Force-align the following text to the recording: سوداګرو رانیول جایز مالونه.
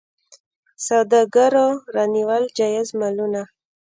سوداګرو 0.87 1.67
رانیول 1.95 2.43
جایز 2.57 2.87
مالونه. 2.99 3.41